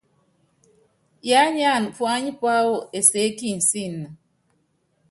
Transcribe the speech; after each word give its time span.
Yiányánana 1.27 1.93
puányi 1.97 2.31
púáwɔ 2.39 2.75
enseé 2.97 3.27
kinsííni. 3.37 4.07